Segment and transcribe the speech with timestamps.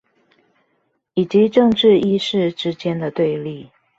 [1.13, 3.69] 以及政治意識之間的對立